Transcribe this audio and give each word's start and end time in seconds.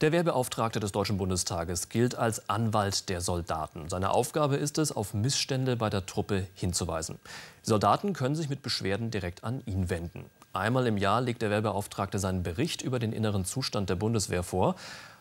Der 0.00 0.12
Wehrbeauftragte 0.12 0.78
des 0.78 0.92
Deutschen 0.92 1.16
Bundestages 1.16 1.88
gilt 1.88 2.14
als 2.14 2.48
Anwalt 2.48 3.08
der 3.08 3.20
Soldaten. 3.20 3.88
Seine 3.88 4.10
Aufgabe 4.10 4.54
ist 4.54 4.78
es, 4.78 4.92
auf 4.92 5.12
Missstände 5.12 5.74
bei 5.74 5.90
der 5.90 6.06
Truppe 6.06 6.46
hinzuweisen. 6.54 7.18
Die 7.64 7.70
Soldaten 7.70 8.12
können 8.12 8.36
sich 8.36 8.48
mit 8.48 8.62
Beschwerden 8.62 9.10
direkt 9.10 9.42
an 9.42 9.60
ihn 9.66 9.90
wenden. 9.90 10.26
Einmal 10.52 10.86
im 10.86 10.98
Jahr 10.98 11.20
legt 11.20 11.42
der 11.42 11.50
Wehrbeauftragte 11.50 12.20
seinen 12.20 12.44
Bericht 12.44 12.80
über 12.80 13.00
den 13.00 13.12
inneren 13.12 13.44
Zustand 13.44 13.90
der 13.90 13.96
Bundeswehr 13.96 14.44
vor. 14.44 14.76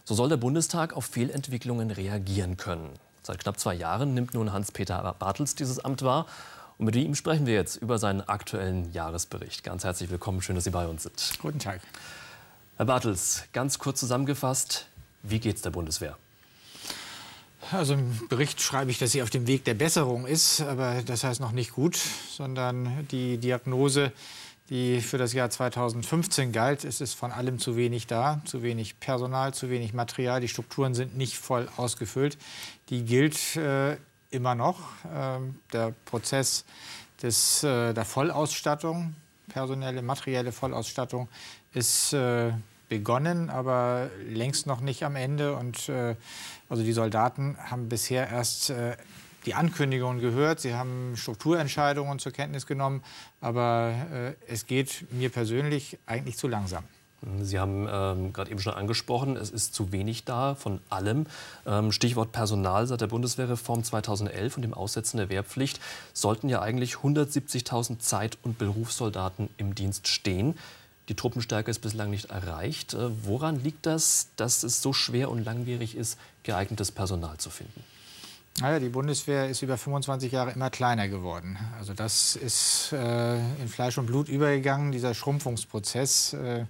So 0.06 0.14
soll 0.14 0.30
der 0.30 0.38
Bundestag 0.38 0.96
auf 0.96 1.06
Fehlentwicklungen 1.06 1.90
reagieren 1.90 2.56
können. 2.56 2.92
Seit 3.24 3.40
knapp 3.40 3.60
zwei 3.60 3.74
Jahren 3.74 4.14
nimmt 4.14 4.36
nun 4.36 4.54
Hans-Peter 4.54 5.16
Bartels 5.18 5.56
dieses 5.56 5.84
Amt 5.84 6.04
wahr. 6.04 6.28
Und 6.78 6.86
mit 6.86 6.96
ihm 6.96 7.16
sprechen 7.16 7.48
wir 7.48 7.56
jetzt 7.56 7.78
über 7.78 7.98
seinen 7.98 8.22
aktuellen 8.22 8.94
Jahresbericht. 8.94 9.64
Ganz 9.64 9.84
herzlich 9.84 10.12
willkommen, 10.12 10.44
schön, 10.44 10.54
dass 10.54 10.66
Sie 10.66 10.70
bei 10.70 10.86
uns 10.86 11.02
sind. 11.02 11.40
Guten 11.42 11.58
Tag. 11.58 11.82
Herr 12.78 12.86
Bartels, 12.86 13.46
ganz 13.54 13.80
kurz 13.80 14.00
zusammengefasst, 14.02 14.86
wie 15.24 15.40
geht 15.40 15.56
es 15.56 15.64
der 15.64 15.72
Bundeswehr? 15.72 16.16
Also 17.72 17.96
im 17.96 18.28
Bericht 18.28 18.62
schreibe 18.62 18.92
ich, 18.92 19.00
dass 19.00 19.14
sie 19.14 19.24
auf 19.24 19.32
dem 19.32 19.48
Weg 19.48 19.66
der 19.66 19.74
Besserung 19.74 20.28
ist, 20.28 20.62
aber 20.62 21.02
das 21.04 21.24
heißt 21.24 21.40
noch 21.40 21.54
nicht 21.54 21.74
gut, 21.74 22.00
sondern 22.30 23.08
die 23.10 23.40
Diagnose, 23.40 24.12
die 24.70 25.02
für 25.02 25.18
das 25.18 25.34
Jahr 25.34 25.50
2015 25.50 26.52
galt, 26.52 26.84
ist 26.84 27.02
es 27.02 27.16
von 27.16 27.32
allem 27.32 27.58
zu 27.58 27.78
wenig 27.78 28.06
da, 28.06 28.42
zu 28.46 28.62
wenig 28.62 29.00
Personal, 29.00 29.56
zu 29.56 29.72
wenig 29.72 29.96
Material, 29.96 30.40
die 30.40 30.48
Strukturen 30.48 30.94
sind 30.94 31.18
nicht 31.18 31.36
voll 31.36 31.68
ausgefüllt. 31.78 32.38
Die 32.90 33.04
gilt 33.06 33.56
äh, 33.56 33.98
immer 34.30 34.54
noch. 34.54 34.78
Äh, 35.04 35.40
der 35.74 35.96
Prozess 36.06 36.64
des, 37.24 37.64
äh, 37.64 37.96
der 37.96 38.06
Vollausstattung, 38.06 39.16
personelle, 39.48 40.02
materielle 40.02 40.52
Vollausstattung, 40.52 41.28
ist 41.74 42.14
äh, 42.14 42.52
begonnen, 42.90 43.50
aber 43.50 44.10
längst 44.28 44.68
noch 44.68 44.82
nicht 44.82 45.04
am 45.04 45.16
Ende. 45.16 45.56
Und 45.56 45.90
äh, 45.90 46.16
also 46.70 46.84
die 46.84 46.94
Soldaten 46.94 47.58
haben 47.58 47.90
bisher 47.90 48.30
erst 48.30 48.70
äh, 48.70 48.96
die 49.46 49.54
Ankündigungen 49.54 50.20
gehört, 50.20 50.60
sie 50.60 50.76
haben 50.76 51.14
Strukturentscheidungen 51.16 52.20
zur 52.20 52.34
Kenntnis 52.34 52.68
genommen, 52.68 53.02
aber 53.40 53.94
äh, 54.12 54.34
es 54.52 54.66
geht 54.66 55.06
mir 55.12 55.30
persönlich 55.30 55.98
eigentlich 56.06 56.38
zu 56.38 56.50
langsam. 56.50 56.84
Sie 57.42 57.58
haben 57.58 57.88
ähm, 57.90 58.32
gerade 58.32 58.52
eben 58.52 58.60
schon 58.60 58.74
angesprochen, 58.74 59.38
es 59.38 59.50
ist 59.50 59.74
zu 59.74 59.92
wenig 59.92 60.26
da 60.26 60.54
von 60.54 60.82
allem. 60.90 61.26
Ähm, 61.66 61.92
Stichwort 61.92 62.32
Personal 62.32 62.86
seit 62.86 63.02
der 63.02 63.08
Bundeswehrreform 63.08 63.84
2011 63.84 64.58
und 64.58 64.62
dem 64.62 64.74
Aussetzen 64.74 65.18
der 65.18 65.30
Wehrpflicht 65.30 65.80
sollten 66.14 66.48
ja 66.48 66.62
eigentlich 66.62 66.96
170.000 66.96 68.00
Zeit- 68.00 68.38
und 68.44 68.60
Berufssoldaten 68.60 69.50
im 69.58 69.74
Dienst 69.74 70.08
stehen. 70.08 70.56
Die 71.10 71.16
Truppenstärke 71.16 71.72
ist 71.72 71.80
bislang 71.80 72.10
nicht 72.10 72.30
erreicht. 72.30 72.94
Äh, 72.94 73.10
woran 73.26 73.64
liegt 73.64 73.86
das, 73.86 74.30
dass 74.36 74.64
es 74.64 74.82
so 74.82 74.94
schwer 74.94 75.30
und 75.30 75.44
langwierig 75.44 75.96
ist, 75.96 76.20
geeignetes 76.44 76.92
Personal 76.92 77.38
zu 77.38 77.50
finden? 77.50 77.84
Naja, 78.60 78.80
die 78.80 78.90
Bundeswehr 78.90 79.50
ist 79.50 79.62
über 79.62 79.78
25 79.78 80.32
Jahre 80.32 80.52
immer 80.52 80.72
kleiner 80.72 81.08
geworden. 81.08 81.58
Also 81.78 81.94
das 81.94 82.36
ist 82.36 82.92
äh, 82.92 83.36
in 83.36 83.68
Fleisch 83.68 84.00
und 84.00 84.08
Blut 84.08 84.30
übergegangen, 84.30 84.92
dieser 84.92 85.14
Schrumpfungsprozess. 85.14 86.34
Äh, 86.34 86.66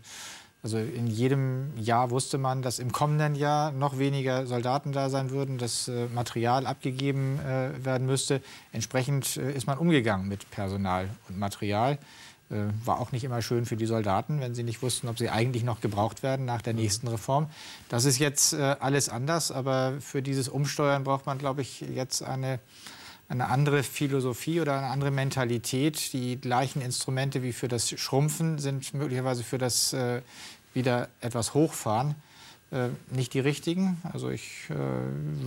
also 0.64 0.80
in 0.80 1.08
jedem 1.08 1.72
Jahr 1.78 2.10
wusste 2.10 2.38
man, 2.38 2.62
dass 2.62 2.80
im 2.80 2.92
kommenden 2.92 3.36
Jahr 3.36 3.72
noch 3.72 4.00
weniger 4.00 4.46
Soldaten 4.48 4.92
da 4.92 5.10
sein 5.10 5.30
würden, 5.30 5.58
dass 5.58 5.88
äh, 5.88 6.08
Material 6.08 6.68
abgegeben 6.68 7.40
äh, 7.40 7.86
werden 7.86 8.06
müsste. 8.06 8.42
Entsprechend 8.74 9.38
äh, 9.38 9.54
ist 9.54 9.66
man 9.66 9.78
umgegangen 9.78 10.28
mit 10.28 10.52
Personal 10.52 11.10
und 11.30 11.40
Material. 11.40 11.98
Äh, 12.50 12.68
war 12.86 13.02
auch 13.02 13.12
nicht 13.12 13.26
immer 13.26 13.42
schön 13.42 13.66
für 13.66 13.76
die 13.76 13.86
Soldaten, 13.86 14.40
wenn 14.40 14.56
sie 14.56 14.64
nicht 14.64 14.82
wussten, 14.82 15.10
ob 15.10 15.18
sie 15.18 15.30
eigentlich 15.30 15.64
noch 15.64 15.82
gebraucht 15.82 16.24
werden 16.24 16.46
nach 16.46 16.62
der 16.62 16.74
nächsten 16.74 17.10
Reform. 17.10 17.50
Das 17.90 18.06
ist 18.06 18.20
jetzt 18.20 18.54
äh, 18.54 18.78
alles 18.80 19.10
anders, 19.10 19.52
aber 19.52 19.96
für 20.00 20.22
dieses 20.22 20.48
Umsteuern 20.48 21.04
braucht 21.04 21.26
man, 21.26 21.38
glaube 21.38 21.62
ich, 21.62 21.82
jetzt 21.82 22.24
eine, 22.24 22.60
eine 23.28 23.50
andere 23.50 23.84
Philosophie 23.84 24.62
oder 24.62 24.78
eine 24.78 24.88
andere 24.88 25.12
Mentalität. 25.12 26.14
Die 26.14 26.40
gleichen 26.40 26.82
Instrumente 26.82 27.44
wie 27.44 27.52
für 27.52 27.68
das 27.68 27.90
Schrumpfen 27.90 28.60
sind 28.60 28.94
möglicherweise 28.94 29.44
für 29.44 29.58
das 29.58 29.92
äh, 29.92 30.22
wieder 30.74 31.10
etwas 31.20 31.54
Hochfahren 31.54 32.16
äh, 32.72 32.90
nicht 33.16 33.34
die 33.34 33.40
richtigen. 33.40 33.98
Also 34.04 34.30
ich 34.30 34.70
äh, 34.70 34.74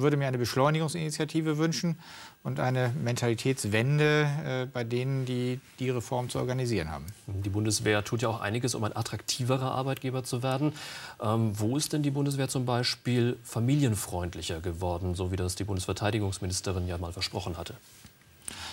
würde 0.01 0.17
mir 0.17 0.27
eine 0.27 0.39
Beschleunigungsinitiative 0.39 1.59
wünschen 1.59 1.97
und 2.43 2.61
eine 2.61 2.95
Mentalitätswende 3.05 4.31
äh, 4.45 4.67
bei 4.67 4.85
denen, 4.85 5.27
die 5.27 5.61
die 5.79 5.91
Reform 5.91 6.31
zu 6.31 6.39
organisieren 6.39 6.91
haben. 6.91 7.05
Die 7.27 7.51
Bundeswehr 7.51 8.03
tut 8.05 8.23
ja 8.23 8.29
auch 8.31 8.41
einiges, 8.41 8.75
um 8.75 8.85
ein 8.85 8.97
attraktiverer 8.97 9.73
Arbeitgeber 9.73 10.25
zu 10.25 10.43
werden. 10.43 10.73
Ähm, 11.21 11.53
wo 11.59 11.77
ist 11.77 11.93
denn 11.93 12.03
die 12.03 12.11
Bundeswehr 12.11 12.49
zum 12.49 12.65
Beispiel 12.65 13.37
familienfreundlicher 13.45 14.61
geworden, 14.61 15.15
so 15.15 15.31
wie 15.31 15.37
das 15.37 15.57
die 15.57 15.65
Bundesverteidigungsministerin 15.65 16.89
ja 16.89 16.97
mal 16.97 17.13
versprochen 17.13 17.59
hatte? 17.59 17.75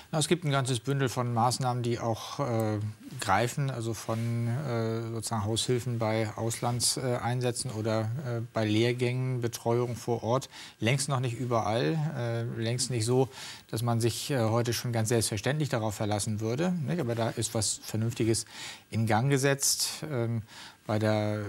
Na, 0.10 0.20
es 0.20 0.30
gibt 0.30 0.46
ein 0.46 0.52
ganzes 0.52 0.80
Bündel 0.80 1.10
von 1.10 1.34
Maßnahmen, 1.34 1.84
die 1.84 2.00
auch 2.00 2.40
äh, 2.40 2.80
greifen, 3.20 3.70
also 3.70 3.94
von 3.94 4.48
äh, 4.48 5.02
sozusagen 5.12 5.44
Haushilfen 5.44 6.00
bei 6.00 6.30
Auslandseinsätzen 6.38 7.72
äh, 7.72 7.74
oder 7.74 8.02
äh, 8.02 8.42
bei 8.54 8.64
Lehrgängen, 8.64 9.42
Betreuung 9.42 9.98
vor 9.98 10.24
Ort. 10.24 10.50
Längst 10.80 11.10
noch 11.10 11.20
nicht 11.20 11.38
überall, 11.38 12.00
äh, 12.18 12.44
längst 12.44 12.90
nicht 12.90 13.04
so, 13.04 13.28
dass 13.70 13.82
man 13.82 14.00
sich 14.00 14.32
äh, 14.32 14.40
heute 14.40 14.72
schon 14.72 14.94
ganz 14.94 15.10
selbstverständlich 15.10 15.68
darauf 15.68 15.96
verlassen 15.96 16.40
würde. 16.40 16.72
Nicht? 16.72 17.02
Aber 17.02 17.14
da 17.14 17.30
ist 17.32 17.54
was 17.54 17.82
Vernünftiges 17.84 18.46
in 18.90 19.08
Gang 19.08 19.30
gesetzt. 19.30 20.06
Ähm, 20.10 20.42
bei 20.88 20.98
der 20.98 21.42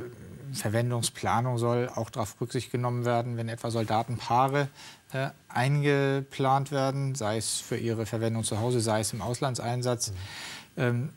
Verwendungsplanung 0.53 1.59
soll 1.59 1.89
auch 1.95 2.11
darauf 2.11 2.41
Rücksicht 2.41 2.71
genommen 2.71 3.05
werden, 3.05 3.37
wenn 3.37 3.49
etwa 3.49 3.71
Soldatenpaare 3.71 4.69
äh, 5.13 5.29
eingeplant 5.49 6.71
werden, 6.71 7.15
sei 7.15 7.39
es 7.39 7.61
für 7.61 7.77
ihre 7.77 8.07
Verwendung 8.07 8.45
zu 8.45 8.59
Hause, 8.61 8.81
sei 8.81 9.01
es 9.01 9.13
im 9.13 9.23
Auslandseinsatz. 9.23 10.11
Mhm. 10.11 10.83
Ähm, 10.83 11.09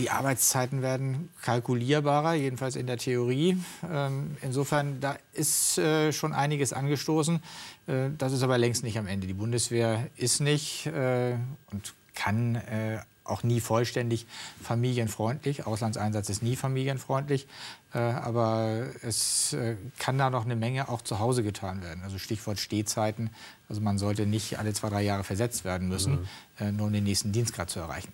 die 0.00 0.10
Arbeitszeiten 0.10 0.82
werden 0.82 1.30
kalkulierbarer, 1.42 2.34
jedenfalls 2.34 2.74
in 2.74 2.88
der 2.88 2.96
Theorie. 2.98 3.58
Ähm, 3.88 4.36
insofern, 4.42 5.00
da 5.00 5.16
ist 5.32 5.78
äh, 5.78 6.12
schon 6.12 6.32
einiges 6.32 6.72
angestoßen. 6.72 7.40
Äh, 7.86 8.10
das 8.18 8.32
ist 8.32 8.42
aber 8.42 8.58
längst 8.58 8.82
nicht 8.82 8.98
am 8.98 9.06
Ende. 9.06 9.28
Die 9.28 9.34
Bundeswehr 9.34 10.08
ist 10.16 10.40
nicht 10.40 10.86
äh, 10.86 11.36
und 11.70 11.94
kann 12.14 12.56
äh, 12.56 12.98
auch 13.24 13.42
nie 13.42 13.60
vollständig 13.60 14.26
familienfreundlich. 14.62 15.66
Auslandseinsatz 15.66 16.28
ist 16.28 16.42
nie 16.42 16.56
familienfreundlich. 16.56 17.46
Äh, 17.94 17.98
aber 17.98 18.84
es 19.02 19.52
äh, 19.54 19.76
kann 19.98 20.18
da 20.18 20.30
noch 20.30 20.44
eine 20.44 20.56
Menge 20.56 20.88
auch 20.88 21.02
zu 21.02 21.18
Hause 21.18 21.42
getan 21.42 21.82
werden. 21.82 22.02
Also 22.02 22.18
Stichwort 22.18 22.58
Stehzeiten. 22.58 23.30
Also 23.68 23.80
man 23.80 23.98
sollte 23.98 24.26
nicht 24.26 24.58
alle 24.58 24.72
zwei, 24.74 24.90
drei 24.90 25.02
Jahre 25.02 25.24
versetzt 25.24 25.64
werden 25.64 25.88
müssen, 25.88 26.12
mhm. 26.12 26.26
äh, 26.58 26.72
nur 26.72 26.86
um 26.88 26.92
den 26.92 27.04
nächsten 27.04 27.32
Dienstgrad 27.32 27.70
zu 27.70 27.80
erreichen. 27.80 28.12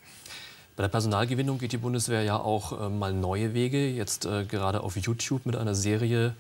Bei 0.77 0.83
der 0.83 0.89
Personalgewinnung 0.89 1.59
geht 1.59 1.73
die 1.73 1.79
Bundeswehr 1.79 2.23
ja 2.23 2.39
auch 2.39 2.81
äh, 2.81 2.89
mal 2.89 3.13
neue 3.13 3.53
Wege. 3.53 3.89
Jetzt 3.89 4.25
äh, 4.25 4.45
gerade 4.45 4.83
auf 4.83 4.97
YouTube 4.97 5.45
mit 5.45 5.57
einer 5.57 5.75
Serie, 5.75 6.35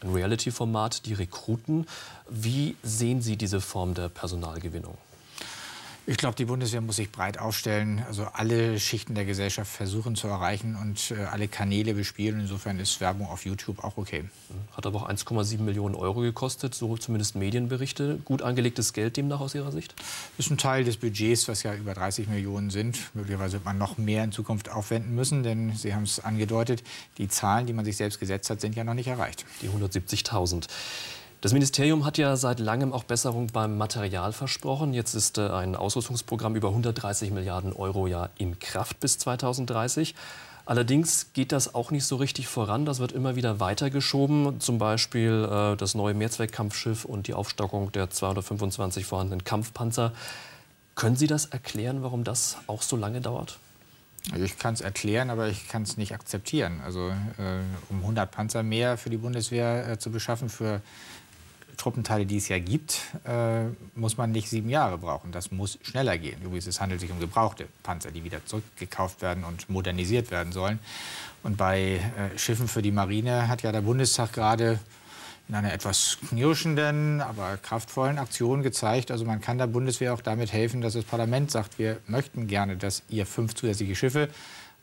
ein 0.00 0.12
Reality-Format, 0.12 1.06
die 1.06 1.14
Rekruten. 1.14 1.86
Wie 2.28 2.76
sehen 2.82 3.22
Sie 3.22 3.36
diese 3.36 3.60
Form 3.60 3.94
der 3.94 4.08
Personalgewinnung? 4.08 4.96
Ich 6.06 6.18
glaube, 6.18 6.36
die 6.36 6.44
Bundeswehr 6.44 6.82
muss 6.82 6.96
sich 6.96 7.10
breit 7.10 7.38
aufstellen, 7.38 8.04
also 8.06 8.26
alle 8.34 8.78
Schichten 8.78 9.14
der 9.14 9.24
Gesellschaft 9.24 9.72
versuchen 9.72 10.16
zu 10.16 10.28
erreichen 10.28 10.76
und 10.76 11.12
äh, 11.12 11.24
alle 11.24 11.48
Kanäle 11.48 11.94
bespielen. 11.94 12.40
Insofern 12.40 12.78
ist 12.78 13.00
Werbung 13.00 13.26
auf 13.26 13.46
YouTube 13.46 13.82
auch 13.82 13.96
okay. 13.96 14.24
Hat 14.76 14.84
aber 14.84 14.98
auch 14.98 15.08
1,7 15.08 15.62
Millionen 15.62 15.94
Euro 15.94 16.20
gekostet, 16.20 16.74
so 16.74 16.98
zumindest 16.98 17.36
Medienberichte. 17.36 18.18
Gut 18.22 18.42
angelegtes 18.42 18.92
Geld 18.92 19.16
demnach 19.16 19.40
aus 19.40 19.54
Ihrer 19.54 19.72
Sicht? 19.72 19.94
Das 20.36 20.44
ist 20.44 20.52
ein 20.52 20.58
Teil 20.58 20.84
des 20.84 20.98
Budgets, 20.98 21.48
was 21.48 21.62
ja 21.62 21.74
über 21.74 21.94
30 21.94 22.28
Millionen 22.28 22.68
sind. 22.68 22.98
Möglicherweise 23.14 23.54
wird 23.54 23.64
man 23.64 23.78
noch 23.78 23.96
mehr 23.96 24.24
in 24.24 24.32
Zukunft 24.32 24.68
aufwenden 24.68 25.14
müssen, 25.14 25.42
denn 25.42 25.74
Sie 25.74 25.94
haben 25.94 26.02
es 26.02 26.20
angedeutet, 26.20 26.82
die 27.16 27.28
Zahlen, 27.28 27.66
die 27.66 27.72
man 27.72 27.86
sich 27.86 27.96
selbst 27.96 28.20
gesetzt 28.20 28.50
hat, 28.50 28.60
sind 28.60 28.76
ja 28.76 28.84
noch 28.84 28.92
nicht 28.92 29.08
erreicht. 29.08 29.46
Die 29.62 29.70
170.000. 29.70 30.66
Das 31.44 31.52
Ministerium 31.52 32.06
hat 32.06 32.16
ja 32.16 32.36
seit 32.36 32.58
langem 32.58 32.94
auch 32.94 33.04
Besserung 33.04 33.48
beim 33.48 33.76
Material 33.76 34.32
versprochen. 34.32 34.94
Jetzt 34.94 35.12
ist 35.12 35.36
äh, 35.36 35.46
ein 35.50 35.76
Ausrüstungsprogramm 35.76 36.56
über 36.56 36.68
130 36.68 37.32
Milliarden 37.32 37.74
Euro 37.74 38.06
ja 38.06 38.30
in 38.38 38.58
Kraft 38.58 38.98
bis 38.98 39.18
2030. 39.18 40.14
Allerdings 40.64 41.34
geht 41.34 41.52
das 41.52 41.74
auch 41.74 41.90
nicht 41.90 42.06
so 42.06 42.16
richtig 42.16 42.48
voran. 42.48 42.86
Das 42.86 42.98
wird 42.98 43.12
immer 43.12 43.36
wieder 43.36 43.60
weitergeschoben. 43.60 44.58
Zum 44.58 44.78
Beispiel 44.78 45.46
äh, 45.52 45.76
das 45.76 45.94
neue 45.94 46.14
Mehrzweckkampfschiff 46.14 47.04
und 47.04 47.26
die 47.26 47.34
Aufstockung 47.34 47.92
der 47.92 48.08
225 48.08 49.04
vorhandenen 49.04 49.44
Kampfpanzer. 49.44 50.14
Können 50.94 51.16
Sie 51.16 51.26
das 51.26 51.44
erklären, 51.44 52.02
warum 52.02 52.24
das 52.24 52.56
auch 52.68 52.80
so 52.80 52.96
lange 52.96 53.20
dauert? 53.20 53.58
Also 54.32 54.44
ich 54.46 54.58
kann 54.58 54.72
es 54.72 54.80
erklären, 54.80 55.28
aber 55.28 55.48
ich 55.48 55.68
kann 55.68 55.82
es 55.82 55.98
nicht 55.98 56.14
akzeptieren. 56.14 56.80
Also 56.82 57.10
äh, 57.10 57.60
um 57.90 58.00
100 58.00 58.30
Panzer 58.30 58.62
mehr 58.62 58.96
für 58.96 59.10
die 59.10 59.18
Bundeswehr 59.18 59.86
äh, 59.86 59.98
zu 59.98 60.10
beschaffen, 60.10 60.48
für 60.48 60.80
Truppenteile, 61.76 62.26
die 62.26 62.36
es 62.36 62.48
ja 62.48 62.58
gibt, 62.58 63.00
äh, 63.24 63.64
muss 63.94 64.16
man 64.16 64.32
nicht 64.32 64.48
sieben 64.48 64.68
Jahre 64.68 64.98
brauchen. 64.98 65.32
Das 65.32 65.50
muss 65.50 65.78
schneller 65.82 66.18
gehen. 66.18 66.40
Übrigens, 66.42 66.66
es 66.66 66.80
handelt 66.80 67.00
sich 67.00 67.10
um 67.10 67.20
gebrauchte 67.20 67.66
Panzer, 67.82 68.10
die 68.10 68.24
wieder 68.24 68.44
zurückgekauft 68.46 69.22
werden 69.22 69.44
und 69.44 69.68
modernisiert 69.68 70.30
werden 70.30 70.52
sollen. 70.52 70.78
Und 71.42 71.56
bei 71.56 72.00
äh, 72.16 72.38
Schiffen 72.38 72.68
für 72.68 72.82
die 72.82 72.92
Marine 72.92 73.48
hat 73.48 73.62
ja 73.62 73.72
der 73.72 73.82
Bundestag 73.82 74.32
gerade 74.32 74.78
in 75.48 75.54
einer 75.54 75.72
etwas 75.72 76.18
knirschenden, 76.28 77.20
aber 77.20 77.58
kraftvollen 77.58 78.18
Aktion 78.18 78.62
gezeigt. 78.62 79.10
Also 79.10 79.24
man 79.24 79.40
kann 79.40 79.58
der 79.58 79.66
Bundeswehr 79.66 80.14
auch 80.14 80.22
damit 80.22 80.52
helfen, 80.52 80.80
dass 80.80 80.94
das 80.94 81.04
Parlament 81.04 81.50
sagt, 81.50 81.78
wir 81.78 81.98
möchten 82.06 82.46
gerne, 82.46 82.76
dass 82.76 83.02
ihr 83.10 83.26
fünf 83.26 83.54
zusätzliche 83.54 83.94
Schiffe 83.94 84.28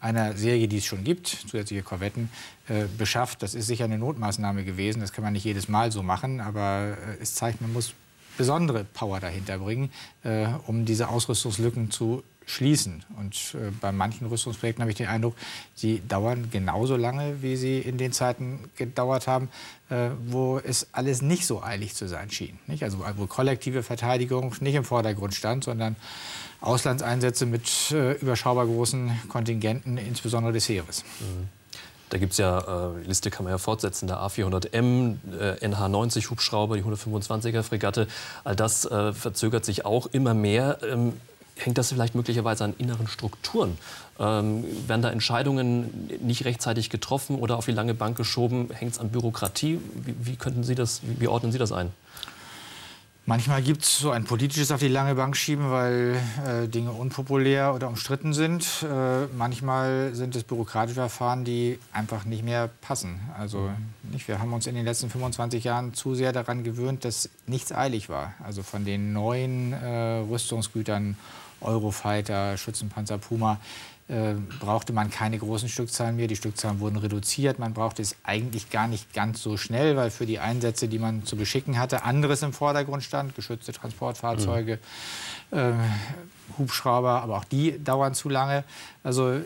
einer 0.01 0.35
Serie, 0.35 0.67
die 0.67 0.77
es 0.77 0.85
schon 0.85 1.03
gibt, 1.03 1.27
zusätzliche 1.27 1.83
Korvetten, 1.83 2.29
äh, 2.67 2.85
beschafft. 2.97 3.43
Das 3.43 3.53
ist 3.53 3.67
sicher 3.67 3.85
eine 3.85 3.97
Notmaßnahme 3.97 4.65
gewesen. 4.65 4.99
Das 4.99 5.13
kann 5.13 5.23
man 5.23 5.33
nicht 5.33 5.45
jedes 5.45 5.69
Mal 5.69 5.91
so 5.91 6.03
machen, 6.03 6.41
aber 6.41 6.97
äh, 6.97 7.21
es 7.21 7.35
zeigt, 7.35 7.61
man 7.61 7.71
muss 7.71 7.93
besondere 8.37 8.83
Power 8.83 9.19
dahinter 9.19 9.59
bringen, 9.59 9.91
äh, 10.23 10.47
um 10.65 10.85
diese 10.85 11.09
Ausrüstungslücken 11.09 11.91
zu 11.91 12.23
schließen. 12.45 13.03
Und 13.17 13.55
äh, 13.55 13.71
bei 13.79 13.91
manchen 13.91 14.27
Rüstungsprojekten 14.27 14.81
habe 14.81 14.91
ich 14.91 14.97
den 14.97 15.07
Eindruck, 15.07 15.35
sie 15.75 16.01
dauern 16.07 16.49
genauso 16.51 16.95
lange, 16.95 17.41
wie 17.41 17.55
sie 17.55 17.79
in 17.79 17.97
den 17.97 18.11
Zeiten 18.11 18.59
gedauert 18.75 19.27
haben, 19.27 19.49
äh, 19.89 20.09
wo 20.27 20.59
es 20.59 20.87
alles 20.91 21.21
nicht 21.21 21.45
so 21.45 21.61
eilig 21.61 21.93
zu 21.93 22.07
sein 22.07 22.31
schien. 22.31 22.59
Nicht? 22.67 22.83
Also 22.83 23.03
wo 23.17 23.27
kollektive 23.27 23.83
Verteidigung 23.83 24.55
nicht 24.59 24.75
im 24.75 24.83
Vordergrund 24.83 25.33
stand, 25.33 25.63
sondern 25.63 25.95
Auslandseinsätze 26.61 27.45
mit 27.45 27.91
äh, 27.91 28.13
überschaubar 28.13 28.65
großen 28.65 29.19
Kontingenten, 29.27 29.97
insbesondere 29.97 30.53
des 30.53 30.69
Heeres. 30.69 31.03
Mhm. 31.19 31.49
Da 32.11 32.17
gibt 32.17 32.33
es 32.33 32.39
ja, 32.39 32.59
äh, 32.59 33.03
Liste 33.07 33.31
kann 33.31 33.45
man 33.45 33.53
ja 33.53 33.57
fortsetzen, 33.57 34.05
der 34.05 34.17
A400M, 34.17 35.15
äh, 35.39 35.65
NH90 35.65 36.29
Hubschrauber, 36.29 36.75
die 36.75 36.83
125er 36.83 37.63
Fregatte. 37.63 38.07
All 38.43 38.55
das 38.55 38.85
äh, 38.85 39.13
verzögert 39.13 39.63
sich 39.63 39.85
auch 39.85 40.07
immer 40.07 40.33
mehr. 40.33 40.79
Ähm, 40.83 41.13
hängt 41.55 41.77
das 41.77 41.89
vielleicht 41.89 42.13
möglicherweise 42.13 42.65
an 42.65 42.73
inneren 42.77 43.07
Strukturen? 43.07 43.77
Ähm, 44.19 44.65
werden 44.87 45.01
da 45.01 45.09
Entscheidungen 45.09 46.09
nicht 46.21 46.43
rechtzeitig 46.43 46.89
getroffen 46.89 47.37
oder 47.37 47.57
auf 47.57 47.65
die 47.65 47.71
lange 47.71 47.93
Bank 47.93 48.17
geschoben? 48.17 48.69
Hängt 48.73 48.91
es 48.91 48.99
an 48.99 49.09
Bürokratie? 49.09 49.79
Wie, 49.95 50.35
könnten 50.35 50.63
Sie 50.63 50.75
das, 50.75 50.99
wie 51.03 51.29
ordnen 51.29 51.53
Sie 51.53 51.59
das 51.59 51.71
ein? 51.71 51.91
Manchmal 53.27 53.61
gibt 53.61 53.83
es 53.83 53.99
so 53.99 54.09
ein 54.09 54.23
politisches 54.23 54.71
auf 54.71 54.79
die 54.79 54.87
lange 54.87 55.13
Bank 55.13 55.37
schieben, 55.37 55.69
weil 55.69 56.19
äh, 56.45 56.67
Dinge 56.67 56.91
unpopulär 56.91 57.73
oder 57.75 57.87
umstritten 57.87 58.33
sind. 58.33 58.65
Äh, 58.83 59.27
manchmal 59.37 60.15
sind 60.15 60.35
es 60.35 60.43
bürokratische 60.43 60.95
Verfahren, 60.95 61.45
die 61.45 61.77
einfach 61.93 62.25
nicht 62.25 62.43
mehr 62.43 62.67
passen. 62.81 63.19
Also 63.37 63.69
nicht, 64.11 64.27
wir 64.27 64.39
haben 64.39 64.51
uns 64.53 64.65
in 64.65 64.73
den 64.73 64.85
letzten 64.85 65.11
25 65.11 65.63
Jahren 65.63 65.93
zu 65.93 66.15
sehr 66.15 66.31
daran 66.31 66.63
gewöhnt, 66.63 67.05
dass 67.05 67.29
nichts 67.45 67.71
eilig 67.71 68.09
war. 68.09 68.33
Also 68.43 68.63
von 68.63 68.85
den 68.85 69.13
neuen 69.13 69.73
äh, 69.73 70.23
Rüstungsgütern 70.27 71.15
Eurofighter, 71.61 72.57
Schützenpanzer 72.57 73.19
Puma, 73.19 73.59
äh, 74.11 74.35
brauchte 74.59 74.91
man 74.91 75.09
keine 75.09 75.37
großen 75.37 75.69
Stückzahlen 75.69 76.17
mehr. 76.17 76.27
Die 76.27 76.35
Stückzahlen 76.35 76.81
wurden 76.81 76.97
reduziert. 76.97 77.59
Man 77.59 77.73
brauchte 77.73 78.01
es 78.01 78.17
eigentlich 78.23 78.69
gar 78.69 78.89
nicht 78.89 79.13
ganz 79.13 79.41
so 79.41 79.55
schnell, 79.55 79.95
weil 79.95 80.11
für 80.11 80.25
die 80.25 80.37
Einsätze, 80.37 80.89
die 80.89 80.99
man 80.99 81.23
zu 81.23 81.37
beschicken 81.37 81.79
hatte, 81.79 82.03
anderes 82.03 82.41
im 82.41 82.51
Vordergrund 82.51 83.03
stand. 83.03 83.35
Geschützte 83.35 83.71
Transportfahrzeuge, 83.71 84.79
äh, 85.51 85.71
Hubschrauber, 86.57 87.21
aber 87.21 87.37
auch 87.37 87.45
die 87.45 87.81
dauern 87.81 88.13
zu 88.13 88.27
lange. 88.27 88.65
Also 89.01 89.39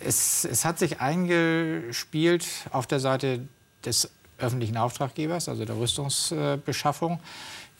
es, 0.00 0.44
es 0.46 0.64
hat 0.64 0.80
sich 0.80 1.00
eingespielt 1.00 2.46
auf 2.72 2.88
der 2.88 2.98
Seite 2.98 3.46
des 3.84 4.10
öffentlichen 4.38 4.78
Auftraggebers, 4.78 5.48
also 5.48 5.64
der 5.64 5.76
Rüstungsbeschaffung. 5.76 7.14
Äh, 7.14 7.18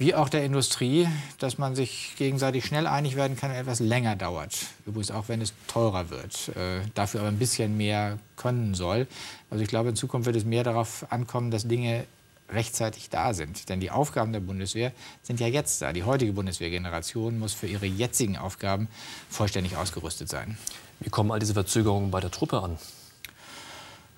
wie 0.02 0.16
auch 0.16 0.28
der 0.28 0.44
Industrie, 0.44 1.06
dass 1.38 1.58
man 1.58 1.76
sich 1.76 2.14
gegenseitig 2.18 2.64
schnell 2.64 2.88
einig 2.88 3.14
werden 3.14 3.36
kann 3.36 3.52
etwas 3.52 3.78
länger 3.78 4.16
dauert. 4.16 4.52
Übrigens 4.84 5.12
auch, 5.12 5.28
wenn 5.28 5.40
es 5.40 5.54
teurer 5.68 6.10
wird, 6.10 6.48
äh, 6.56 6.80
dafür 6.94 7.20
aber 7.20 7.28
ein 7.28 7.38
bisschen 7.38 7.76
mehr 7.76 8.18
können 8.34 8.74
soll. 8.74 9.06
Also 9.48 9.62
ich 9.62 9.68
glaube, 9.68 9.90
in 9.90 9.96
Zukunft 9.96 10.26
wird 10.26 10.34
es 10.34 10.44
mehr 10.44 10.64
darauf 10.64 11.06
ankommen, 11.10 11.52
dass 11.52 11.68
Dinge 11.68 12.04
rechtzeitig 12.50 13.10
da 13.10 13.32
sind. 13.32 13.68
Denn 13.68 13.78
die 13.78 13.92
Aufgaben 13.92 14.32
der 14.32 14.40
Bundeswehr 14.40 14.90
sind 15.22 15.38
ja 15.38 15.46
jetzt 15.46 15.80
da. 15.80 15.92
Die 15.92 16.02
heutige 16.02 16.32
Bundeswehrgeneration 16.32 17.38
muss 17.38 17.52
für 17.52 17.68
ihre 17.68 17.86
jetzigen 17.86 18.36
Aufgaben 18.36 18.88
vollständig 19.30 19.76
ausgerüstet 19.76 20.28
sein. 20.28 20.58
Wie 20.98 21.10
kommen 21.10 21.30
all 21.30 21.38
diese 21.38 21.54
Verzögerungen 21.54 22.10
bei 22.10 22.18
der 22.18 22.32
Truppe 22.32 22.60
an? 22.60 22.76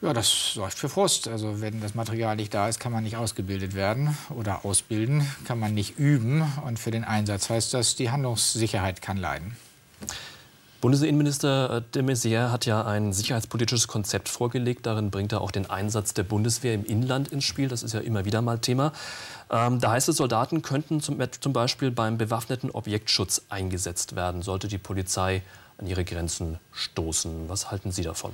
Ja, 0.04 0.12
das 0.12 0.52
sorgt 0.52 0.74
für 0.74 0.90
Frust. 0.90 1.28
Also 1.28 1.62
wenn 1.62 1.80
das 1.80 1.94
Material 1.94 2.36
nicht 2.36 2.52
da 2.52 2.68
ist, 2.68 2.78
kann 2.78 2.92
man 2.92 3.04
nicht 3.04 3.16
ausgebildet 3.16 3.74
werden 3.74 4.14
oder 4.28 4.66
ausbilden, 4.66 5.26
kann 5.46 5.58
man 5.58 5.72
nicht 5.72 5.98
üben. 5.98 6.44
Und 6.66 6.78
für 6.78 6.90
den 6.90 7.04
Einsatz 7.04 7.48
heißt 7.48 7.72
das, 7.72 7.96
die 7.96 8.10
Handlungssicherheit 8.10 9.00
kann 9.00 9.16
leiden. 9.16 9.56
Bundesinnenminister 10.82 11.80
de 11.80 12.02
Maizière 12.02 12.50
hat 12.50 12.66
ja 12.66 12.84
ein 12.84 13.14
sicherheitspolitisches 13.14 13.88
Konzept 13.88 14.28
vorgelegt. 14.28 14.84
Darin 14.84 15.10
bringt 15.10 15.32
er 15.32 15.40
auch 15.40 15.50
den 15.50 15.70
Einsatz 15.70 16.12
der 16.12 16.24
Bundeswehr 16.24 16.74
im 16.74 16.84
Inland 16.84 17.28
ins 17.28 17.44
Spiel. 17.44 17.68
Das 17.68 17.82
ist 17.82 17.94
ja 17.94 18.00
immer 18.00 18.26
wieder 18.26 18.42
mal 18.42 18.58
Thema. 18.58 18.92
Ähm, 19.50 19.80
da 19.80 19.92
heißt 19.92 20.10
es, 20.10 20.18
Soldaten 20.18 20.60
könnten 20.60 21.00
zum, 21.00 21.18
zum 21.40 21.54
Beispiel 21.54 21.90
beim 21.90 22.18
bewaffneten 22.18 22.70
Objektschutz 22.70 23.46
eingesetzt 23.48 24.16
werden, 24.16 24.42
sollte 24.42 24.68
die 24.68 24.76
Polizei 24.76 25.40
an 25.78 25.86
ihre 25.86 26.04
Grenzen 26.04 26.58
stoßen. 26.72 27.48
Was 27.48 27.70
halten 27.70 27.90
Sie 27.90 28.02
davon? 28.02 28.32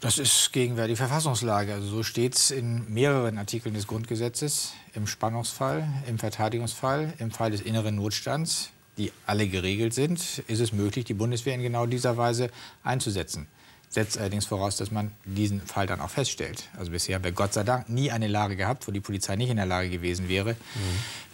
Das 0.00 0.16
ist 0.16 0.52
gegenwärtig 0.52 0.96
Verfassungslage. 0.96 1.74
Also 1.74 1.86
so 1.86 2.02
steht 2.02 2.34
es 2.34 2.50
in 2.50 2.90
mehreren 2.92 3.36
Artikeln 3.36 3.74
des 3.74 3.86
Grundgesetzes. 3.86 4.72
Im 4.94 5.06
Spannungsfall, 5.06 5.86
im 6.06 6.18
Verteidigungsfall, 6.18 7.12
im 7.18 7.30
Fall 7.30 7.50
des 7.50 7.60
inneren 7.60 7.96
Notstands, 7.96 8.70
die 8.96 9.12
alle 9.26 9.46
geregelt 9.46 9.92
sind, 9.92 10.42
ist 10.46 10.60
es 10.60 10.72
möglich, 10.72 11.04
die 11.04 11.12
Bundeswehr 11.12 11.54
in 11.54 11.62
genau 11.62 11.84
dieser 11.84 12.16
Weise 12.16 12.50
einzusetzen. 12.82 13.46
Setzt 13.90 14.16
allerdings 14.16 14.46
voraus, 14.46 14.76
dass 14.76 14.90
man 14.90 15.12
diesen 15.26 15.60
Fall 15.60 15.86
dann 15.86 16.00
auch 16.00 16.10
feststellt. 16.10 16.70
Also 16.78 16.92
bisher 16.92 17.16
haben 17.16 17.24
wir 17.24 17.32
Gott 17.32 17.52
sei 17.52 17.64
Dank 17.64 17.90
nie 17.90 18.10
eine 18.10 18.28
Lage 18.28 18.56
gehabt, 18.56 18.88
wo 18.88 18.92
die 18.92 19.00
Polizei 19.00 19.36
nicht 19.36 19.50
in 19.50 19.56
der 19.56 19.66
Lage 19.66 19.90
gewesen 19.90 20.28
wäre, 20.30 20.56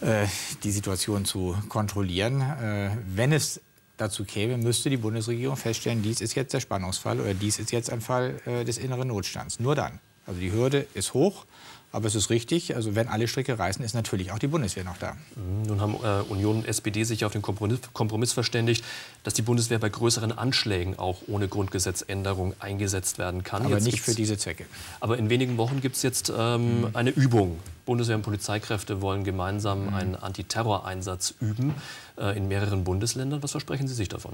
mhm. 0.01 0.07
äh, 0.07 0.27
die 0.63 0.71
Situation 0.71 1.23
zu 1.23 1.55
kontrollieren. 1.69 2.41
Äh, 2.41 2.89
wenn 3.15 3.31
es 3.31 3.61
dazu 3.97 4.23
käme, 4.23 4.57
müsste 4.57 4.89
die 4.89 4.97
Bundesregierung 4.97 5.57
feststellen, 5.57 6.01
dies 6.01 6.21
ist 6.21 6.35
jetzt 6.35 6.53
der 6.53 6.59
Spannungsfall 6.59 7.19
oder 7.19 7.33
dies 7.33 7.59
ist 7.59 7.71
jetzt 7.71 7.91
ein 7.91 8.01
Fall 8.01 8.39
äh, 8.45 8.63
des 8.63 8.77
inneren 8.77 9.07
Notstands. 9.07 9.59
Nur 9.59 9.75
dann. 9.75 9.99
Also 10.27 10.39
die 10.39 10.51
Hürde 10.51 10.85
ist 10.93 11.13
hoch. 11.13 11.45
Aber 11.93 12.05
es 12.05 12.15
ist 12.15 12.29
richtig, 12.29 12.75
also 12.75 12.95
wenn 12.95 13.07
alle 13.07 13.29
Stricke 13.29 13.57
reißen, 13.57 13.83
ist 13.83 13.95
natürlich 13.95 14.31
auch 14.33 14.39
die 14.39 14.47
Bundeswehr 14.47 14.83
noch 14.83 14.97
da. 14.97 15.13
Mhm. 15.35 15.63
Nun 15.67 15.81
haben 15.81 15.95
äh, 15.95 16.21
Union 16.29 16.57
und 16.57 16.67
SPD 16.67 17.05
sich 17.05 17.23
auf 17.23 17.31
den 17.31 17.41
Kompromiss, 17.41 17.79
Kompromiss, 17.93 18.33
verständigt, 18.33 18.83
dass 19.23 19.33
die 19.33 19.41
Bundeswehr 19.41 19.79
bei 19.79 19.87
größeren 19.87 20.37
Anschlägen 20.37 20.99
auch 20.99 21.21
ohne 21.27 21.47
Grundgesetzänderung 21.47 22.53
eingesetzt 22.59 23.19
werden 23.19 23.43
kann. 23.43 23.65
Aber 23.65 23.75
jetzt 23.75 23.85
nicht 23.85 24.01
für 24.01 24.13
diese 24.13 24.37
Zwecke. 24.37 24.65
Aber 24.99 25.17
in 25.17 25.29
wenigen 25.29 25.57
Wochen 25.57 25.79
gibt 25.79 25.95
es 25.95 26.03
jetzt 26.03 26.31
ähm, 26.37 26.81
mhm. 26.81 26.89
eine 26.93 27.09
Übung. 27.11 27.57
Bundeswehr 27.85 28.17
und 28.17 28.23
Polizeikräfte 28.23 29.01
wollen 29.01 29.23
gemeinsam 29.23 29.87
mhm. 29.87 29.93
einen 29.93 30.15
Antiterroreinsatz 30.17 31.35
üben 31.39 31.73
äh, 32.17 32.37
in 32.37 32.49
mehreren 32.49 32.83
Bundesländern. 32.83 33.41
Was 33.41 33.51
versprechen 33.51 33.87
Sie 33.87 33.95
sich 33.95 34.09
davon? 34.09 34.33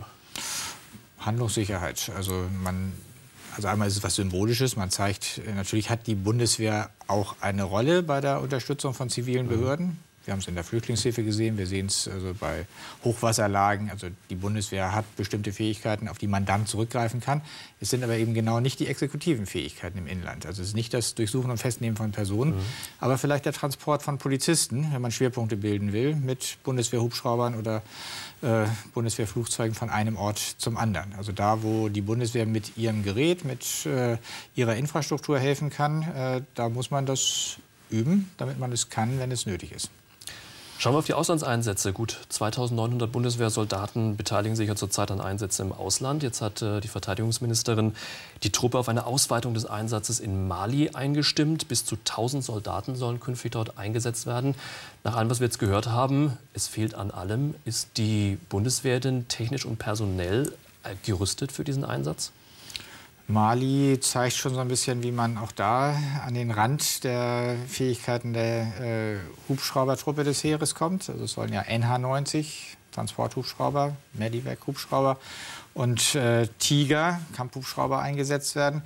Handlungssicherheit. 1.19 2.11
Also 2.15 2.45
man 2.63 2.93
also 3.55 3.67
einmal 3.67 3.87
ist 3.87 3.97
es 3.97 4.03
was 4.03 4.15
Symbolisches. 4.15 4.75
Man 4.75 4.89
zeigt, 4.89 5.41
äh, 5.45 5.53
natürlich 5.53 5.89
hat 5.89 6.07
die 6.07 6.15
Bundeswehr 6.15 6.89
auch 7.07 7.35
eine 7.41 7.63
Rolle 7.63 8.03
bei 8.03 8.21
der 8.21 8.41
Unterstützung 8.41 8.93
von 8.93 9.09
zivilen 9.09 9.45
mhm. 9.45 9.49
Behörden. 9.49 9.99
Wir 10.25 10.31
haben 10.31 10.39
es 10.39 10.47
in 10.47 10.55
der 10.55 10.63
Flüchtlingshilfe 10.63 11.23
gesehen, 11.23 11.57
wir 11.57 11.67
sehen 11.67 11.87
es 11.87 12.07
also 12.07 12.33
bei 12.39 12.65
Hochwasserlagen. 13.03 13.89
Also 13.89 14.07
die 14.29 14.35
Bundeswehr 14.35 14.93
hat 14.93 15.03
bestimmte 15.17 15.51
Fähigkeiten, 15.51 16.07
auf 16.07 16.17
die 16.17 16.27
man 16.27 16.45
dann 16.45 16.65
zurückgreifen 16.65 17.19
kann. 17.19 17.41
Es 17.81 17.89
sind 17.89 18.03
aber 18.03 18.15
eben 18.15 18.33
genau 18.33 18.61
nicht 18.61 18.79
die 18.79 18.87
exekutiven 18.87 19.45
Fähigkeiten 19.45 19.97
im 19.97 20.07
Inland. 20.07 20.45
Also 20.45 20.61
es 20.61 20.69
ist 20.69 20.75
nicht 20.75 20.93
das 20.93 21.15
Durchsuchen 21.15 21.51
und 21.51 21.57
Festnehmen 21.57 21.97
von 21.97 22.11
Personen, 22.11 22.55
mhm. 22.55 22.61
aber 22.99 23.17
vielleicht 23.17 23.45
der 23.45 23.53
Transport 23.53 24.01
von 24.01 24.17
Polizisten, 24.17 24.87
wenn 24.93 25.01
man 25.01 25.11
Schwerpunkte 25.11 25.57
bilden 25.57 25.91
will, 25.91 26.15
mit 26.15 26.57
Bundeswehrhubschraubern 26.63 27.55
oder 27.55 27.81
äh, 28.41 28.65
Bundeswehrflugzeugen 28.93 29.75
von 29.75 29.89
einem 29.89 30.15
Ort 30.15 30.39
zum 30.39 30.77
anderen. 30.77 31.13
Also 31.15 31.33
da, 31.33 31.63
wo 31.63 31.89
die 31.89 32.01
Bundeswehr 32.01 32.45
mit 32.45 32.77
ihrem 32.77 33.03
Gerät, 33.03 33.43
mit 33.43 33.85
äh, 33.85 34.17
ihrer 34.55 34.75
Infrastruktur 34.75 35.37
helfen 35.37 35.69
kann, 35.69 36.03
äh, 36.03 36.41
da 36.55 36.69
muss 36.69 36.91
man 36.91 37.05
das 37.05 37.57
üben, 37.89 38.31
damit 38.37 38.59
man 38.59 38.71
es 38.71 38.89
kann, 38.89 39.19
wenn 39.19 39.31
es 39.31 39.45
nötig 39.45 39.71
ist. 39.71 39.89
Schauen 40.77 40.93
wir 40.93 40.99
auf 40.99 41.05
die 41.05 41.13
Auslandseinsätze. 41.13 41.93
Gut 41.93 42.19
2900 42.29 43.09
Bundeswehrsoldaten 43.09 44.17
beteiligen 44.17 44.55
sich 44.55 44.67
ja 44.67 44.75
zurzeit 44.75 45.11
an 45.11 45.21
Einsätzen 45.21 45.67
im 45.67 45.71
Ausland. 45.71 46.23
Jetzt 46.23 46.41
hat 46.41 46.61
äh, 46.61 46.81
die 46.81 46.87
Verteidigungsministerin 46.87 47.95
die 48.43 48.51
Truppe 48.51 48.77
auf 48.77 48.89
eine 48.89 49.05
Ausweitung 49.05 49.53
des 49.53 49.65
Einsatzes 49.65 50.19
in 50.19 50.47
Mali 50.47 50.89
eingestimmt. 50.93 51.67
Bis 51.69 51.85
zu 51.85 51.95
1000 51.95 52.43
Soldaten 52.43 52.95
sollen 52.95 53.19
künftig 53.19 53.53
dort 53.53 53.77
eingesetzt 53.77 54.25
werden. 54.25 54.55
Nach 55.03 55.15
allem, 55.15 55.29
was 55.29 55.39
wir 55.39 55.47
jetzt 55.47 55.59
gehört 55.59 55.87
haben, 55.87 56.37
es 56.53 56.67
fehlt 56.67 56.95
an 56.95 57.11
allem. 57.11 57.55
Ist 57.63 57.97
die 57.97 58.37
Bundeswehr 58.49 58.99
denn 58.99 59.27
technisch 59.29 59.65
und 59.65 59.77
personell 59.79 60.53
äh, 60.83 60.95
gerüstet 61.05 61.51
für 61.51 61.63
diesen 61.63 61.85
Einsatz? 61.85 62.31
Mali 63.27 63.99
zeigt 64.01 64.35
schon 64.35 64.53
so 64.53 64.59
ein 64.59 64.67
bisschen, 64.67 65.01
wie 65.01 65.11
man 65.11 65.37
auch 65.37 65.51
da 65.51 65.95
an 66.25 66.33
den 66.33 66.51
Rand 66.51 67.03
der 67.03 67.55
Fähigkeiten 67.67 68.33
der 68.33 68.81
äh, 68.81 69.17
Hubschraubertruppe 69.47 70.23
des 70.23 70.43
Heeres 70.43 70.75
kommt. 70.75 71.09
Also 71.09 71.23
es 71.23 71.31
sollen 71.31 71.53
ja 71.53 71.61
NH-90 71.61 72.45
Transporthubschrauber, 72.91 73.95
Medivac-Hubschrauber 74.13 75.17
und 75.73 76.15
äh, 76.15 76.47
Tiger, 76.59 77.19
Kampfhubschrauber 77.35 77.99
eingesetzt 77.99 78.55
werden. 78.55 78.83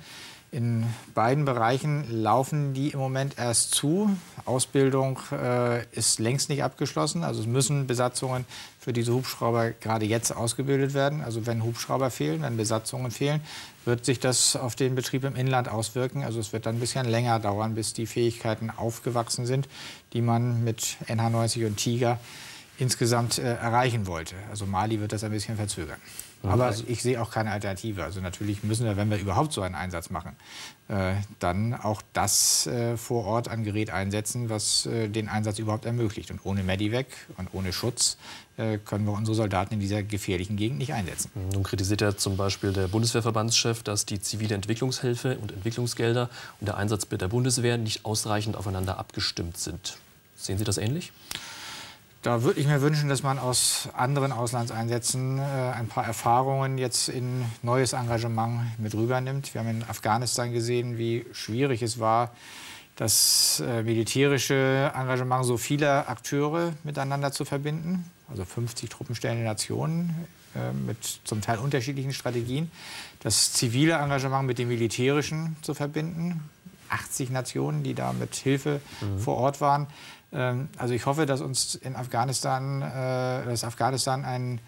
In 0.50 0.86
beiden 1.14 1.44
Bereichen 1.44 2.06
laufen 2.10 2.72
die 2.72 2.90
im 2.90 2.98
Moment 2.98 3.36
erst 3.36 3.74
zu. 3.74 4.16
Ausbildung 4.46 5.18
äh, 5.30 5.84
ist 5.92 6.20
längst 6.20 6.48
nicht 6.48 6.62
abgeschlossen. 6.62 7.22
Also 7.22 7.40
es 7.40 7.46
müssen 7.46 7.86
Besatzungen 7.86 8.46
für 8.80 8.94
diese 8.94 9.12
Hubschrauber 9.12 9.72
gerade 9.72 10.06
jetzt 10.06 10.34
ausgebildet 10.34 10.94
werden. 10.94 11.20
Also 11.20 11.44
wenn 11.44 11.62
Hubschrauber 11.62 12.10
fehlen, 12.10 12.40
wenn 12.40 12.56
Besatzungen 12.56 13.10
fehlen, 13.10 13.42
wird 13.84 14.06
sich 14.06 14.20
das 14.20 14.56
auf 14.56 14.74
den 14.74 14.94
Betrieb 14.94 15.24
im 15.24 15.36
Inland 15.36 15.68
auswirken. 15.68 16.24
Also 16.24 16.40
es 16.40 16.54
wird 16.54 16.64
dann 16.64 16.76
ein 16.76 16.80
bisschen 16.80 17.06
länger 17.06 17.38
dauern, 17.40 17.74
bis 17.74 17.92
die 17.92 18.06
Fähigkeiten 18.06 18.70
aufgewachsen 18.70 19.44
sind, 19.44 19.68
die 20.14 20.22
man 20.22 20.64
mit 20.64 20.96
NH90 21.08 21.66
und 21.66 21.76
Tiger 21.76 22.18
insgesamt 22.78 23.38
äh, 23.38 23.54
erreichen 23.54 24.06
wollte. 24.06 24.34
Also 24.50 24.64
Mali 24.64 25.00
wird 25.00 25.12
das 25.12 25.24
ein 25.24 25.32
bisschen 25.32 25.56
verzögern. 25.56 25.98
Mhm. 26.42 26.50
Aber 26.50 26.66
also 26.66 26.84
ich 26.86 27.02
sehe 27.02 27.20
auch 27.20 27.30
keine 27.30 27.50
Alternative. 27.50 28.04
Also 28.04 28.20
natürlich 28.20 28.62
müssen 28.62 28.86
wir, 28.86 28.96
wenn 28.96 29.10
wir 29.10 29.18
überhaupt 29.18 29.52
so 29.52 29.62
einen 29.62 29.74
Einsatz 29.74 30.10
machen, 30.10 30.36
äh, 30.88 31.14
dann 31.40 31.74
auch 31.74 32.02
das 32.12 32.66
äh, 32.68 32.96
vor 32.96 33.24
Ort 33.24 33.48
an 33.48 33.64
Gerät 33.64 33.90
einsetzen, 33.90 34.48
was 34.48 34.86
äh, 34.86 35.08
den 35.08 35.28
Einsatz 35.28 35.58
überhaupt 35.58 35.84
ermöglicht. 35.84 36.30
Und 36.30 36.40
ohne 36.44 36.62
Medivac 36.62 37.06
und 37.36 37.48
ohne 37.52 37.72
Schutz 37.72 38.16
äh, 38.56 38.78
können 38.78 39.04
wir 39.04 39.12
unsere 39.12 39.34
Soldaten 39.34 39.74
in 39.74 39.80
dieser 39.80 40.04
gefährlichen 40.04 40.56
Gegend 40.56 40.78
nicht 40.78 40.92
einsetzen. 40.92 41.30
Mhm. 41.34 41.48
Nun 41.50 41.62
kritisiert 41.64 42.00
ja 42.00 42.16
zum 42.16 42.36
Beispiel 42.36 42.72
der 42.72 42.86
Bundeswehrverbandschef, 42.86 43.82
dass 43.82 44.06
die 44.06 44.20
zivile 44.20 44.54
Entwicklungshilfe 44.54 45.36
und 45.38 45.50
Entwicklungsgelder 45.50 46.30
und 46.60 46.68
der 46.68 46.76
Einsatz 46.76 47.08
der 47.08 47.28
Bundeswehr 47.28 47.76
nicht 47.76 48.04
ausreichend 48.04 48.56
aufeinander 48.56 48.98
abgestimmt 48.98 49.56
sind. 49.56 49.98
Sehen 50.36 50.58
Sie 50.58 50.64
das 50.64 50.78
ähnlich? 50.78 51.12
Da 52.22 52.42
würde 52.42 52.58
ich 52.58 52.66
mir 52.66 52.82
wünschen, 52.82 53.08
dass 53.08 53.22
man 53.22 53.38
aus 53.38 53.88
anderen 53.92 54.32
Auslandseinsätzen 54.32 55.38
äh, 55.38 55.42
ein 55.42 55.86
paar 55.86 56.04
Erfahrungen 56.04 56.76
jetzt 56.76 57.08
in 57.08 57.44
neues 57.62 57.92
Engagement 57.92 58.78
mit 58.78 58.92
rübernimmt. 58.94 59.54
Wir 59.54 59.60
haben 59.60 59.70
in 59.70 59.84
Afghanistan 59.88 60.52
gesehen, 60.52 60.98
wie 60.98 61.24
schwierig 61.32 61.80
es 61.80 62.00
war, 62.00 62.32
das 62.96 63.62
äh, 63.64 63.84
militärische 63.84 64.90
Engagement 64.96 65.44
so 65.44 65.56
vieler 65.56 66.08
Akteure 66.08 66.72
miteinander 66.82 67.30
zu 67.30 67.44
verbinden. 67.44 68.10
Also 68.28 68.44
50 68.44 68.90
truppenstellende 68.90 69.44
Nationen 69.44 70.26
äh, 70.56 70.72
mit 70.72 71.20
zum 71.22 71.40
Teil 71.40 71.58
unterschiedlichen 71.58 72.12
Strategien. 72.12 72.68
Das 73.20 73.52
zivile 73.52 73.94
Engagement 73.94 74.48
mit 74.48 74.58
dem 74.58 74.66
militärischen 74.66 75.56
zu 75.62 75.72
verbinden. 75.72 76.50
80 76.90 77.30
Nationen, 77.30 77.82
die 77.82 77.94
da 77.94 78.12
mit 78.12 78.34
Hilfe 78.34 78.80
mhm. 79.00 79.18
vor 79.18 79.36
Ort 79.36 79.60
waren. 79.60 79.86
Ähm, 80.32 80.68
also 80.76 80.94
ich 80.94 81.06
hoffe, 81.06 81.26
dass 81.26 81.40
uns 81.40 81.74
in 81.74 81.96
Afghanistan, 81.96 82.82
äh, 82.82 83.44
dass 83.46 83.64
Afghanistan 83.64 84.24
ein, 84.24 84.60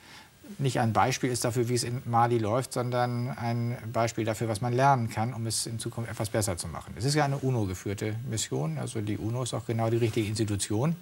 nicht 0.59 0.81
ein 0.81 0.93
Beispiel 0.93 1.31
ist 1.31 1.45
dafür, 1.45 1.69
wie 1.69 1.75
es 1.75 1.85
in 1.85 2.03
Mali 2.07 2.39
läuft, 2.39 2.73
sondern 2.73 3.31
ein 3.31 3.77
Beispiel 3.93 4.25
dafür, 4.25 4.49
was 4.49 4.61
man 4.61 4.73
lernen 4.73 5.09
kann, 5.09 5.33
um 5.33 5.47
es 5.47 5.67
in 5.67 5.79
Zukunft 5.79 6.11
etwas 6.11 6.31
besser 6.31 6.57
zu 6.57 6.67
machen. 6.67 6.95
Es 6.97 7.05
ist 7.05 7.15
ja 7.15 7.25
eine 7.25 7.39
UNO-geführte 7.39 8.17
Mission, 8.29 8.79
also 8.79 9.01
die 9.01 9.17
UNO 9.17 9.45
ist 9.45 9.55
auch 9.55 9.67
genau 9.67 9.91
die 9.91 9.99
richtige 9.99 10.29
Institution, 10.29 10.97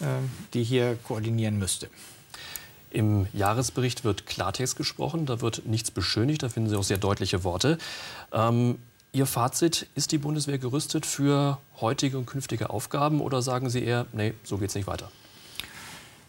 äh, 0.00 0.06
die 0.54 0.64
hier 0.64 0.96
koordinieren 1.04 1.58
müsste. 1.58 1.88
Im 2.90 3.28
Jahresbericht 3.32 4.02
wird 4.02 4.26
Klartext 4.26 4.76
gesprochen, 4.76 5.24
da 5.24 5.40
wird 5.40 5.64
nichts 5.64 5.92
beschönigt, 5.92 6.42
da 6.42 6.48
finden 6.48 6.70
Sie 6.70 6.76
auch 6.76 6.82
sehr 6.82 6.98
deutliche 6.98 7.44
Worte. 7.44 7.78
Ähm, 8.32 8.78
Ihr 9.12 9.26
Fazit, 9.26 9.88
ist 9.96 10.12
die 10.12 10.18
Bundeswehr 10.18 10.58
gerüstet 10.58 11.04
für 11.04 11.58
heutige 11.80 12.16
und 12.16 12.26
künftige 12.26 12.70
Aufgaben 12.70 13.20
oder 13.20 13.42
sagen 13.42 13.68
Sie 13.68 13.82
eher, 13.82 14.06
nee, 14.12 14.34
so 14.44 14.58
geht 14.58 14.68
es 14.68 14.76
nicht 14.76 14.86
weiter? 14.86 15.10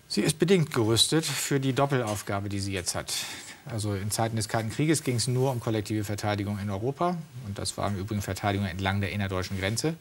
Sie 0.08 0.22
ist 0.22 0.40
bedingt 0.40 0.74
gerüstet 0.74 1.24
für 1.24 1.60
die 1.60 1.74
Doppelaufgabe, 1.74 2.50
die 2.50 2.60
sie 2.60 2.74
jetzt 2.74 2.96
hat. 2.96 3.14
Also 3.66 3.94
in 3.94 4.10
Zeiten 4.10 4.36
des 4.36 4.50
Kalten 4.50 4.72
Krieges 4.72 5.04
ging 5.04 5.18
es 5.18 5.28
nur 5.28 5.52
um 5.52 5.60
kollektive 5.60 6.04
Verteidigung 6.04 6.58
in 6.60 6.70
Europa. 6.70 7.18
Und 7.48 7.60
das 7.60 7.78
war 7.78 7.88
im 7.88 7.98
Übrigen 7.98 8.22
Verteidigung 8.22 8.66
entlang 8.66 9.00
der 9.00 9.12
innerdeutschen 9.12 9.60
Grenze. 9.60 9.96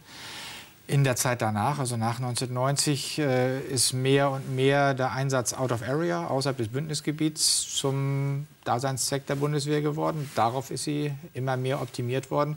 In 0.90 1.04
der 1.04 1.14
Zeit 1.14 1.40
danach, 1.40 1.78
also 1.78 1.96
nach 1.96 2.16
1990, 2.16 3.20
äh, 3.20 3.60
ist 3.60 3.92
mehr 3.92 4.32
und 4.32 4.56
mehr 4.56 4.92
der 4.92 5.12
Einsatz 5.12 5.52
out 5.52 5.70
of 5.70 5.82
area, 5.82 6.26
außerhalb 6.26 6.56
des 6.56 6.66
Bündnisgebiets, 6.66 7.76
zum 7.76 8.48
Daseinszweck 8.64 9.24
der 9.28 9.36
Bundeswehr 9.36 9.82
geworden. 9.82 10.28
Darauf 10.34 10.72
ist 10.72 10.82
sie 10.82 11.12
immer 11.32 11.56
mehr 11.56 11.80
optimiert 11.80 12.32
worden. 12.32 12.56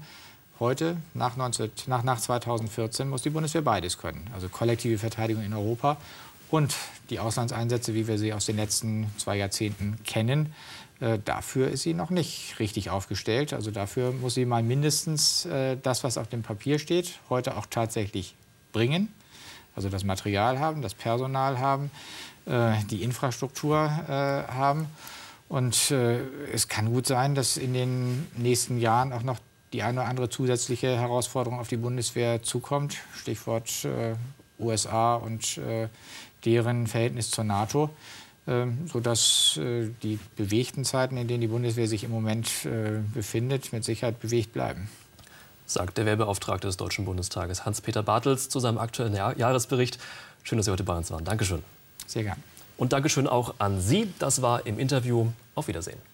Heute, 0.59 0.97
nach, 1.13 1.37
19, 1.37 1.69
nach, 1.85 2.01
nach 2.01 2.19
2014, 2.19 3.07
muss 3.07 3.21
die 3.21 3.29
Bundeswehr 3.29 3.61
beides 3.61 3.99
können. 3.99 4.27
Also 4.33 4.49
kollektive 4.49 4.97
Verteidigung 4.97 5.43
in 5.43 5.53
Europa 5.53 5.97
und 6.49 6.73
die 7.11 7.19
Auslandseinsätze, 7.19 7.93
wie 7.93 8.07
wir 8.07 8.17
sie 8.17 8.33
aus 8.33 8.47
den 8.47 8.55
letzten 8.55 9.11
zwei 9.19 9.37
Jahrzehnten 9.37 9.99
kennen. 10.05 10.55
Äh, 11.03 11.19
dafür 11.23 11.67
ist 11.67 11.83
sie 11.83 11.93
noch 11.93 12.09
nicht 12.09 12.59
richtig 12.59 12.89
aufgestellt. 12.89 13.51
Also 13.51 13.71
dafür 13.71 14.13
muss 14.13 14.35
sie 14.35 14.45
mal 14.45 14.63
mindestens 14.63 15.45
äh, 15.45 15.75
das, 15.81 16.03
was 16.05 16.17
auf 16.17 16.29
dem 16.29 16.43
Papier 16.43 16.79
steht, 16.79 17.19
heute 17.29 17.57
auch 17.57 17.65
tatsächlich 17.69 18.35
bringen. 18.71 19.13
Also 19.75 19.89
das 19.89 20.05
Material 20.05 20.59
haben, 20.59 20.81
das 20.81 20.93
Personal 20.93 21.59
haben, 21.59 21.91
äh, 22.45 22.75
die 22.89 23.03
Infrastruktur 23.03 23.77
haben. 23.77 24.87
Und 25.49 25.91
es 25.91 26.67
kann 26.67 26.91
gut 26.91 27.05
sein, 27.05 27.35
dass 27.35 27.57
in 27.57 27.73
den 27.73 28.27
nächsten 28.35 28.79
Jahren 28.79 29.13
auch 29.13 29.21
noch 29.21 29.37
die 29.71 29.83
eine 29.83 29.99
oder 29.99 30.09
andere 30.09 30.29
zusätzliche 30.29 30.97
Herausforderung 30.97 31.59
auf 31.59 31.67
die 31.67 31.77
Bundeswehr 31.77 32.41
zukommt. 32.41 32.97
Stichwort 33.13 33.87
USA 34.57 35.15
und 35.15 35.59
deren 36.43 36.87
Verhältnis 36.87 37.29
zur 37.29 37.43
NATO. 37.43 37.91
Ähm, 38.45 38.89
sodass 38.91 39.57
äh, 39.57 39.89
die 40.03 40.19
bewegten 40.35 40.83
Zeiten, 40.83 41.15
in 41.15 41.29
denen 41.29 41.39
die 41.39 41.47
Bundeswehr 41.47 41.87
sich 41.87 42.03
im 42.03 42.11
Moment 42.11 42.65
äh, 42.65 42.99
befindet, 43.13 43.71
mit 43.71 43.85
Sicherheit 43.85 44.19
bewegt 44.19 44.51
bleiben. 44.51 44.89
Sagt 45.65 45.97
der 45.97 46.05
Wehrbeauftragte 46.05 46.67
des 46.67 46.75
Deutschen 46.75 47.05
Bundestages 47.05 47.65
Hans-Peter 47.65 48.03
Bartels 48.03 48.49
zu 48.49 48.59
seinem 48.59 48.79
aktuellen 48.79 49.15
Jahresbericht. 49.15 49.97
Schön, 50.43 50.57
dass 50.57 50.65
Sie 50.65 50.71
heute 50.71 50.83
bei 50.83 50.95
uns 50.95 51.09
waren. 51.09 51.23
Dankeschön. 51.23 51.63
Sehr 52.05 52.23
gern. 52.23 52.37
Und 52.75 52.91
Dankeschön 52.91 53.27
auch 53.27 53.55
an 53.59 53.79
Sie. 53.79 54.11
Das 54.19 54.41
war 54.41 54.65
im 54.65 54.77
Interview. 54.77 55.27
Auf 55.55 55.67
Wiedersehen. 55.69 56.12